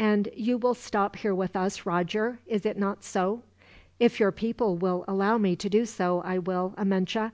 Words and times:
"And 0.00 0.28
you 0.34 0.58
will 0.58 0.74
stop 0.74 1.14
here 1.14 1.32
with 1.36 1.54
us, 1.54 1.86
Roger. 1.86 2.40
Is 2.48 2.66
it 2.66 2.76
not 2.76 3.04
so?" 3.04 3.44
"If 4.00 4.18
your 4.18 4.32
people 4.32 4.76
will 4.76 5.04
allow 5.06 5.38
me 5.38 5.54
to 5.54 5.68
do 5.70 5.86
so, 5.86 6.20
I 6.22 6.38
will, 6.38 6.74
Amenche. 6.76 7.30